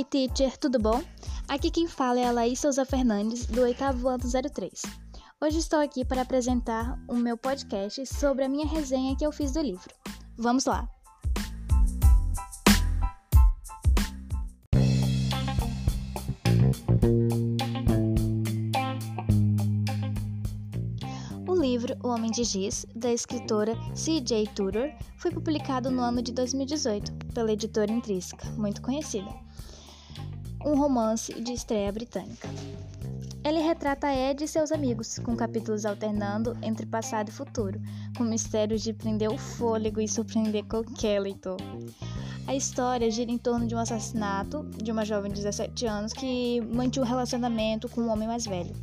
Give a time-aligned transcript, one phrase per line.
[0.00, 1.02] aí, teacher, tudo bom?
[1.46, 4.82] Aqui quem fala é a Laís Souza Fernandes, do oitavo ano 03.
[5.40, 9.52] Hoje estou aqui para apresentar o meu podcast sobre a minha resenha que eu fiz
[9.52, 9.94] do livro.
[10.38, 10.88] Vamos lá!
[21.46, 24.46] O livro O Homem de Giz, da escritora C.J.
[24.54, 29.28] Tudor, foi publicado no ano de 2018 pela editora Intrínseca, muito conhecida.
[30.64, 32.48] Um romance de estreia britânica.
[33.42, 37.80] Ele retrata Ed e seus amigos, com capítulos alternando entre passado e futuro,
[38.16, 41.56] com mistérios de prender o fôlego e surpreender qualquer leitor.
[42.46, 46.60] A história gira em torno de um assassinato de uma jovem de 17 anos que
[46.60, 48.74] mantinha um relacionamento com um homem mais velho.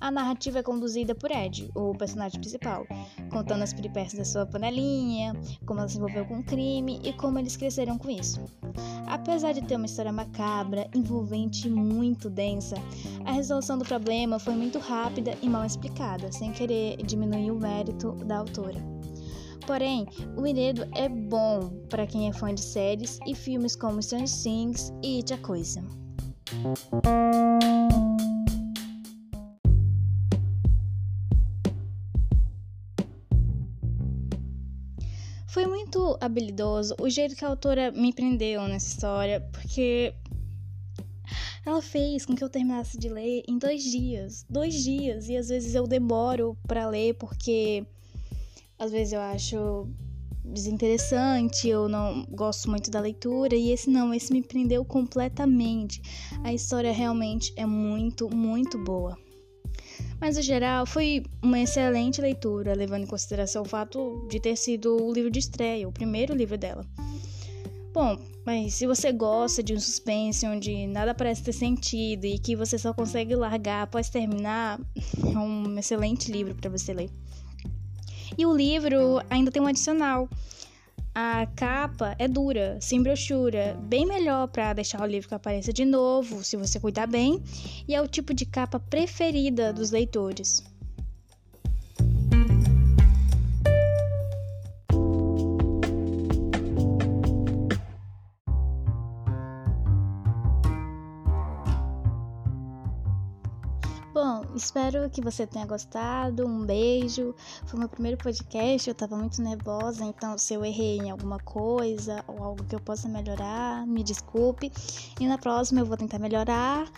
[0.00, 2.86] A narrativa é conduzida por Ed, o personagem principal,
[3.30, 5.34] contando as peripécias da sua panelinha,
[5.66, 8.40] como ela se envolveu com o crime e como eles cresceram com isso.
[9.06, 12.76] Apesar de ter uma história macabra, envolvente e muito densa,
[13.26, 18.12] a resolução do problema foi muito rápida e mal explicada, sem querer diminuir o mérito
[18.24, 18.80] da autora.
[19.66, 24.42] Porém, o enredo é bom para quem é fã de séries e filmes como Stranger
[24.42, 25.84] Things e It a Coisa.
[35.50, 40.14] Foi muito habilidoso o jeito que a autora me prendeu nessa história, porque
[41.66, 44.46] ela fez com que eu terminasse de ler em dois dias.
[44.48, 45.28] Dois dias.
[45.28, 47.84] E às vezes eu demoro para ler porque
[48.78, 49.88] às vezes eu acho
[50.44, 53.56] desinteressante, eu não gosto muito da leitura.
[53.56, 56.00] E esse não, esse me prendeu completamente.
[56.44, 59.18] A história realmente é muito, muito boa.
[60.20, 65.02] Mas, no geral, foi uma excelente leitura, levando em consideração o fato de ter sido
[65.02, 66.86] o livro de estreia, o primeiro livro dela.
[67.92, 72.54] Bom, mas se você gosta de um suspense onde nada parece ter sentido e que
[72.54, 74.78] você só consegue largar após terminar,
[75.24, 77.10] é um excelente livro para você ler.
[78.38, 80.28] E o livro ainda tem um adicional
[81.14, 85.84] a capa é dura, sem brochura, bem melhor para deixar o livro que apareça de
[85.84, 87.42] novo, se você cuidar bem,
[87.86, 90.69] e é o tipo de capa preferida dos leitores.
[104.12, 106.44] Bom, espero que você tenha gostado.
[106.44, 107.34] Um beijo.
[107.66, 112.24] Foi meu primeiro podcast, eu tava muito nervosa, então se eu errei em alguma coisa
[112.26, 114.72] ou algo que eu possa melhorar, me desculpe.
[115.20, 116.90] E na próxima eu vou tentar melhorar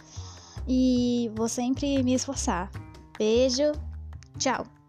[0.66, 2.70] e vou sempre me esforçar.
[3.18, 3.72] Beijo.
[4.38, 4.81] Tchau.